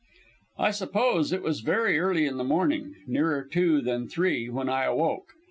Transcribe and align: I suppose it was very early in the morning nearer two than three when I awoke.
I 0.57 0.71
suppose 0.71 1.31
it 1.31 1.43
was 1.43 1.59
very 1.59 1.99
early 1.99 2.25
in 2.25 2.37
the 2.37 2.43
morning 2.43 2.95
nearer 3.05 3.43
two 3.43 3.81
than 3.81 4.07
three 4.09 4.49
when 4.49 4.67
I 4.67 4.85
awoke. 4.85 5.33